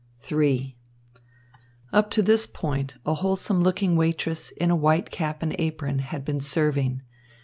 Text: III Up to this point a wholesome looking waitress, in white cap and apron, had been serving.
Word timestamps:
III 0.31 0.75
Up 1.93 2.09
to 2.09 2.23
this 2.23 2.47
point 2.47 2.95
a 3.05 3.13
wholesome 3.13 3.61
looking 3.61 3.95
waitress, 3.95 4.49
in 4.49 4.81
white 4.81 5.11
cap 5.11 5.43
and 5.43 5.55
apron, 5.59 5.99
had 5.99 6.25
been 6.25 6.41
serving. 6.41 7.03